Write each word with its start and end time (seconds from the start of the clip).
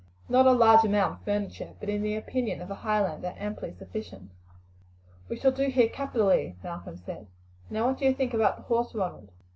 Nor 0.27 0.47
a 0.47 0.53
large 0.53 0.83
amount 0.83 1.13
of 1.19 1.25
furniture, 1.25 1.75
but, 1.79 1.87
in 1.87 2.01
the 2.01 2.15
opinion 2.15 2.59
of 2.59 2.71
a 2.71 2.81
Highlander, 2.81 3.35
amply 3.37 3.71
sufficient. 3.77 4.31
"We 5.29 5.35
shall 5.35 5.51
do 5.51 5.67
here 5.67 5.89
capitally," 5.89 6.55
Malcolm 6.63 6.97
said. 6.97 7.27
"Now, 7.69 7.85
what 7.85 7.99
do 7.99 8.05
you 8.05 8.13
think 8.15 8.33
about 8.33 8.55
the 8.57 8.63
horse, 8.63 8.95
Ronald?" 8.95 9.29